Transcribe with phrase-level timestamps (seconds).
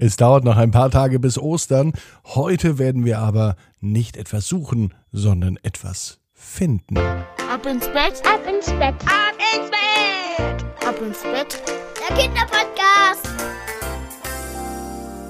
[0.00, 1.92] Es dauert noch ein paar Tage bis Ostern.
[2.24, 6.96] Heute werden wir aber nicht etwas suchen, sondern etwas finden.
[6.96, 11.60] Ab ins Bett, ab ins Bett, ab ins Bett, ab ins Bett.
[12.08, 13.28] Der Kinderpodcast.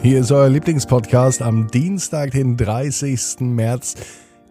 [0.02, 3.40] Hier ist euer Lieblingspodcast am Dienstag, den 30.
[3.40, 3.94] März,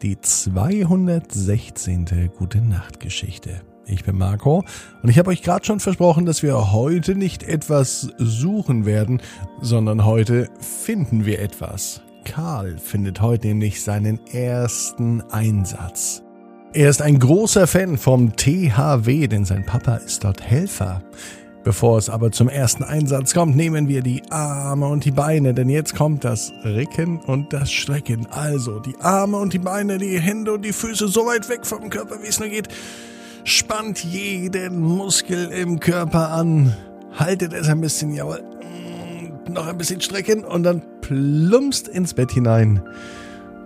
[0.01, 2.31] die 216.
[2.35, 3.61] Gute Nacht Geschichte.
[3.89, 4.65] Ich bin Marco
[5.01, 9.21] und ich habe euch gerade schon versprochen, dass wir heute nicht etwas suchen werden,
[9.61, 12.01] sondern heute finden wir etwas.
[12.25, 16.21] Karl findet heute nämlich seinen ersten Einsatz.
[16.73, 21.01] Er ist ein großer Fan vom THW, denn sein Papa ist dort Helfer.
[21.63, 25.69] Bevor es aber zum ersten Einsatz kommt, nehmen wir die Arme und die Beine, denn
[25.69, 28.27] jetzt kommt das Recken und das Strecken.
[28.27, 31.89] Also die Arme und die Beine, die Hände und die Füße so weit weg vom
[31.89, 32.67] Körper, wie es nur geht
[33.47, 36.75] spannt jeden Muskel im Körper an,
[37.13, 42.31] haltet es ein bisschen, jawohl, mm, noch ein bisschen strecken und dann plumpst ins Bett
[42.31, 42.81] hinein.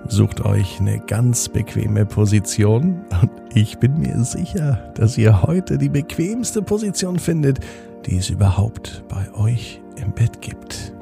[0.07, 5.90] Sucht euch eine ganz bequeme Position und ich bin mir sicher, dass ihr heute die
[5.90, 7.60] bequemste Position findet,
[8.05, 10.93] die es überhaupt bei euch im Bett gibt.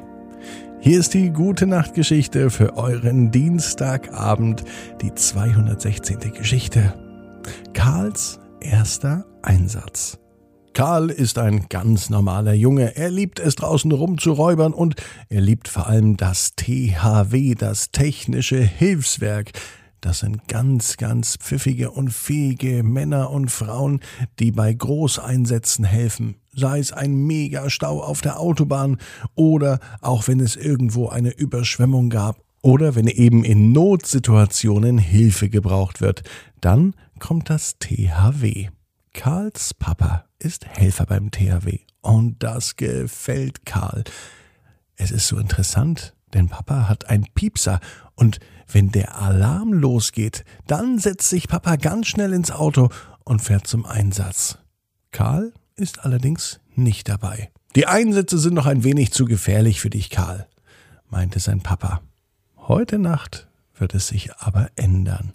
[0.80, 4.64] Hier ist die gute Nachtgeschichte für euren Dienstagabend,
[5.02, 6.32] die 216.
[6.34, 6.94] Geschichte.
[7.74, 10.18] Karls erster Einsatz.
[10.74, 12.96] Karl ist ein ganz normaler Junge.
[12.96, 14.96] Er liebt es draußen rumzuräubern und
[15.28, 19.52] er liebt vor allem das THW, das Technische Hilfswerk.
[20.02, 24.00] Das sind ganz, ganz pfiffige und fähige Männer und Frauen,
[24.40, 26.36] die bei Großeinsätzen helfen.
[26.56, 28.98] Sei es ein Megastau auf der Autobahn
[29.36, 36.02] oder auch wenn es irgendwo eine Überschwemmung gab oder wenn eben in Notsituationen Hilfe gebraucht
[36.02, 36.24] wird.
[36.62, 38.70] Dann kommt das THW.
[39.14, 44.04] Karls Papa ist Helfer beim THW und das gefällt Karl.
[44.96, 47.80] Es ist so interessant, denn Papa hat einen Piepser
[48.16, 48.40] und
[48.72, 52.90] wenn der Alarm losgeht, dann setzt sich Papa ganz schnell ins Auto
[53.24, 54.60] und fährt zum Einsatz.
[55.12, 57.52] Karl ist allerdings nicht dabei.
[57.76, 60.48] Die Einsätze sind noch ein wenig zu gefährlich für dich, Karl,
[61.10, 62.02] meinte sein Papa.
[62.58, 63.49] Heute Nacht
[63.80, 65.34] wird es sich aber ändern.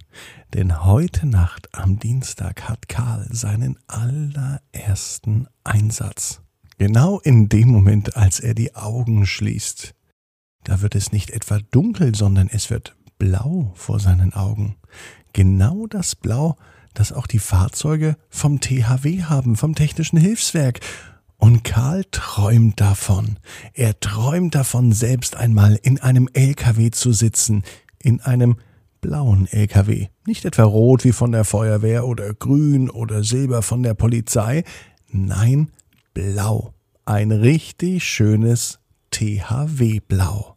[0.52, 6.40] Denn heute Nacht am Dienstag hat Karl seinen allerersten Einsatz.
[6.78, 9.94] Genau in dem Moment, als er die Augen schließt.
[10.64, 14.76] Da wird es nicht etwa dunkel, sondern es wird blau vor seinen Augen.
[15.32, 16.56] Genau das Blau,
[16.94, 20.80] das auch die Fahrzeuge vom THW haben, vom Technischen Hilfswerk.
[21.36, 23.38] Und Karl träumt davon.
[23.74, 27.64] Er träumt davon, selbst einmal in einem LKW zu sitzen,
[28.04, 28.56] in einem
[29.00, 30.06] blauen LKW.
[30.26, 34.64] Nicht etwa rot wie von der Feuerwehr oder grün oder silber von der Polizei.
[35.10, 35.70] Nein,
[36.14, 36.72] blau.
[37.04, 38.78] Ein richtig schönes
[39.10, 40.56] THW-Blau.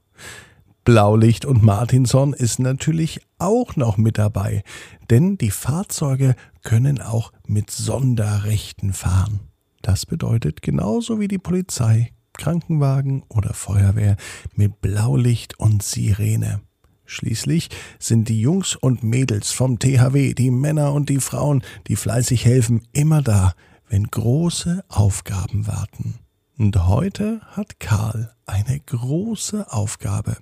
[0.86, 4.64] Blaulicht und Martinson ist natürlich auch noch mit dabei,
[5.10, 9.42] denn die Fahrzeuge können auch mit Sonderrechten fahren.
[9.82, 14.16] Das bedeutet genauso wie die Polizei, Krankenwagen oder Feuerwehr
[14.56, 16.62] mit Blaulicht und Sirene.
[17.08, 17.70] Schließlich
[18.00, 22.84] sind die Jungs und Mädels vom THW, die Männer und die Frauen, die fleißig helfen,
[22.92, 23.54] immer da,
[23.88, 26.16] wenn große Aufgaben warten.
[26.58, 30.36] Und heute hat Karl eine große Aufgabe.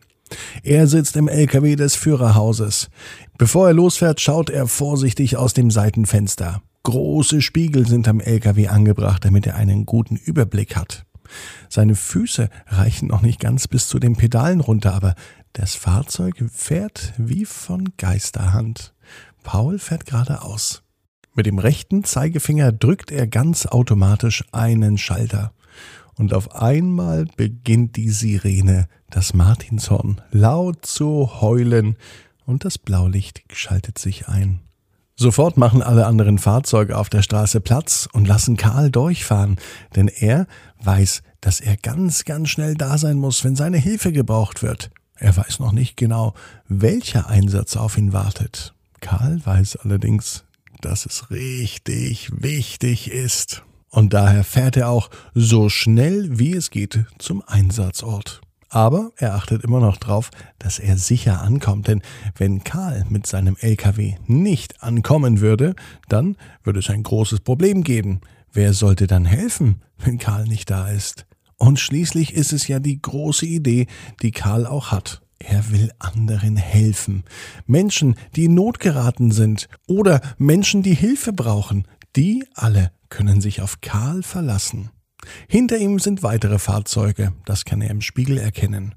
[0.64, 2.90] Er sitzt im LKW des Führerhauses.
[3.38, 6.64] Bevor er losfährt, schaut er vorsichtig aus dem Seitenfenster.
[6.82, 11.06] Große Spiegel sind am LKW angebracht, damit er einen guten Überblick hat.
[11.70, 15.16] Seine Füße reichen noch nicht ganz bis zu den Pedalen runter, aber
[15.56, 18.94] das Fahrzeug fährt wie von Geisterhand.
[19.44, 20.84] Paul fährt geradeaus.
[21.34, 25.54] Mit dem rechten Zeigefinger drückt er ganz automatisch einen Schalter.
[26.16, 31.96] Und auf einmal beginnt die Sirene, das Martinshorn, laut zu heulen
[32.46, 34.60] und das Blaulicht schaltet sich ein.
[35.16, 39.56] Sofort machen alle anderen Fahrzeuge auf der Straße Platz und lassen Karl durchfahren,
[39.96, 40.48] denn er
[40.84, 44.92] weiß, dass er ganz, ganz schnell da sein muss, wenn seine Hilfe gebraucht wird.
[45.18, 46.34] Er weiß noch nicht genau,
[46.68, 48.74] welcher Einsatz auf ihn wartet.
[49.02, 50.44] Karl weiß allerdings,
[50.82, 53.64] dass es richtig wichtig ist.
[53.90, 58.42] Und daher fährt er auch so schnell wie es geht zum Einsatzort.
[58.68, 62.02] Aber er achtet immer noch darauf, dass er sicher ankommt, denn
[62.36, 65.76] wenn Karl mit seinem LKW nicht ankommen würde,
[66.10, 68.20] dann würde es ein großes Problem geben.
[68.52, 71.26] Wer sollte dann helfen, wenn Karl nicht da ist?
[71.58, 73.88] Und schließlich ist es ja die große Idee,
[74.22, 75.22] die Karl auch hat.
[75.40, 77.24] Er will anderen helfen.
[77.66, 83.62] Menschen, die in Not geraten sind oder Menschen, die Hilfe brauchen, die alle können sich
[83.62, 84.90] auf Karl verlassen.
[85.48, 88.96] Hinter ihm sind weitere Fahrzeuge, das kann er im Spiegel erkennen.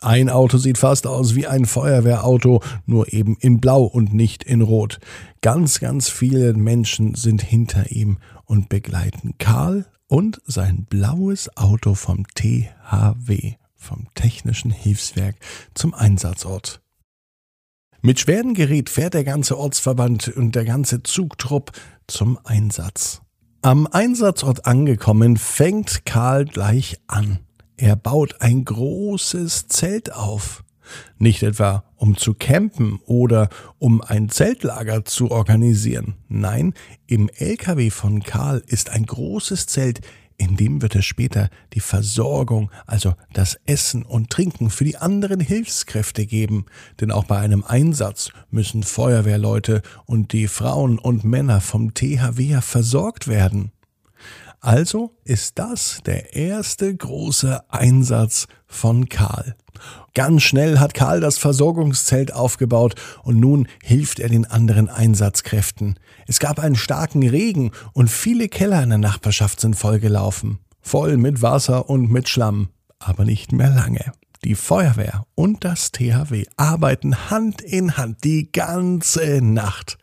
[0.00, 4.60] Ein Auto sieht fast aus wie ein Feuerwehrauto, nur eben in Blau und nicht in
[4.60, 4.98] Rot.
[5.40, 12.24] Ganz, ganz viele Menschen sind hinter ihm und begleiten Karl und sein blaues Auto vom
[12.34, 15.36] THW, vom Technischen Hilfswerk,
[15.74, 16.80] zum Einsatzort.
[18.02, 21.72] Mit schwerem Gerät fährt der ganze Ortsverband und der ganze Zugtrupp
[22.06, 23.22] zum Einsatz.
[23.62, 27.38] Am Einsatzort angekommen, fängt Karl gleich an.
[27.78, 30.64] Er baut ein großes Zelt auf.
[31.18, 33.48] Nicht etwa um zu campen oder
[33.78, 36.14] um ein Zeltlager zu organisieren.
[36.28, 36.74] Nein,
[37.06, 40.00] im LKW von Karl ist ein großes Zelt,
[40.36, 45.40] in dem wird es später die Versorgung, also das Essen und Trinken für die anderen
[45.40, 46.66] Hilfskräfte geben.
[47.00, 53.28] Denn auch bei einem Einsatz müssen Feuerwehrleute und die Frauen und Männer vom THW versorgt
[53.28, 53.70] werden.
[54.60, 59.54] Also ist das der erste große Einsatz von Karl.
[60.14, 65.98] Ganz schnell hat Karl das Versorgungszelt aufgebaut und nun hilft er den anderen Einsatzkräften.
[66.26, 70.58] Es gab einen starken Regen und viele Keller in der Nachbarschaft sind vollgelaufen.
[70.80, 72.68] Voll mit Wasser und mit Schlamm.
[72.98, 74.12] Aber nicht mehr lange.
[74.44, 79.96] Die Feuerwehr und das THW arbeiten Hand in Hand die ganze Nacht.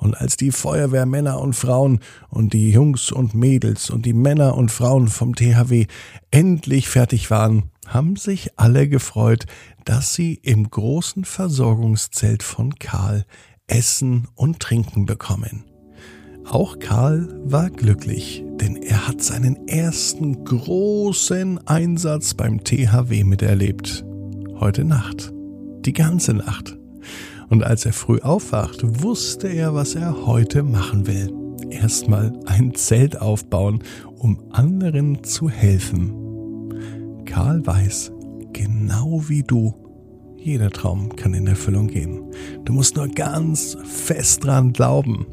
[0.00, 2.00] Und als die Feuerwehrmänner und Frauen
[2.30, 5.86] und die Jungs und Mädels und die Männer und Frauen vom THW
[6.30, 9.44] endlich fertig waren, haben sich alle gefreut,
[9.84, 13.26] dass sie im großen Versorgungszelt von Karl
[13.66, 15.64] Essen und Trinken bekommen.
[16.46, 24.02] Auch Karl war glücklich, denn er hat seinen ersten großen Einsatz beim THW miterlebt.
[24.58, 25.30] Heute Nacht.
[25.84, 26.78] Die ganze Nacht.
[27.50, 31.34] Und als er früh aufwacht, wusste er, was er heute machen will.
[31.68, 33.82] Erstmal ein Zelt aufbauen,
[34.18, 36.14] um anderen zu helfen.
[37.26, 38.12] Karl weiß,
[38.52, 39.74] genau wie du,
[40.36, 42.22] jeder Traum kann in Erfüllung gehen.
[42.64, 45.26] Du musst nur ganz fest dran glauben.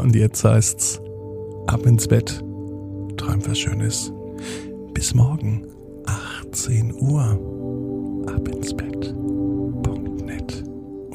[0.00, 1.00] Und jetzt heißt's,
[1.66, 2.44] ab ins Bett,
[3.16, 4.12] träum was Schönes.
[4.94, 5.66] Bis morgen,
[6.06, 7.51] 18 Uhr,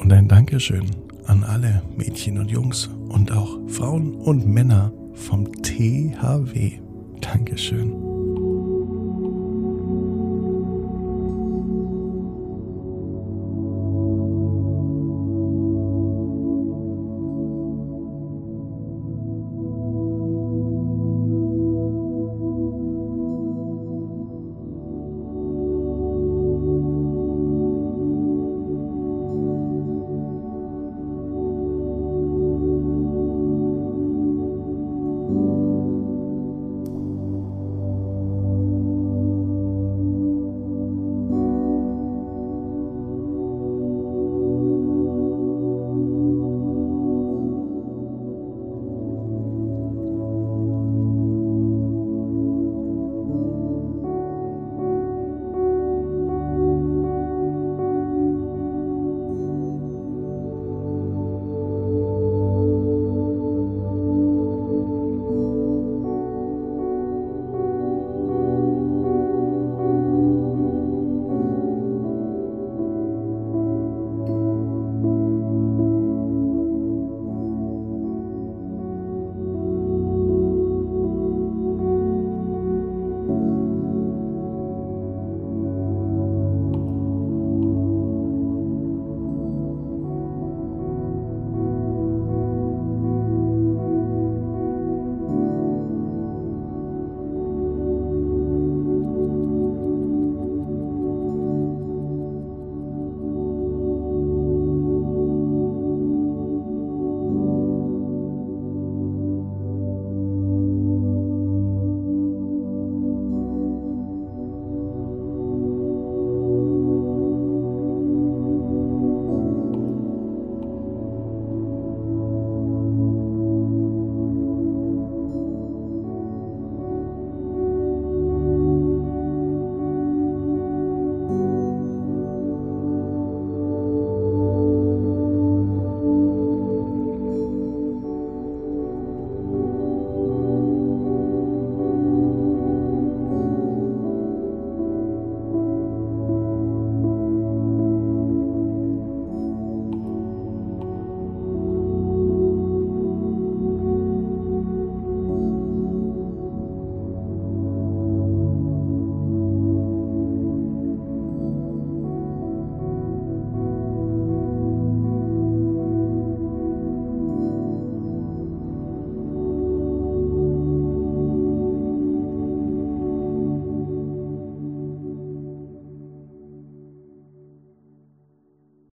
[0.08, 0.86] und ein Dankeschön
[1.26, 6.78] an alle Mädchen und Jungs und auch Frauen und Männer vom THW.
[7.20, 8.07] Dankeschön.